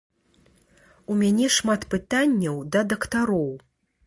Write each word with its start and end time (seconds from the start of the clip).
У 1.13 1.17
мяне 1.19 1.49
шмат 1.57 1.81
пытанняў 1.93 2.57
да 2.73 2.79
дактароў. 2.97 3.47